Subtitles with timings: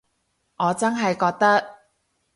[0.57, 1.75] 我真係覺得